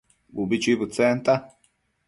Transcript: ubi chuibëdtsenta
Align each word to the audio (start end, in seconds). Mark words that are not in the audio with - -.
ubi 0.41 0.55
chuibëdtsenta 0.61 1.33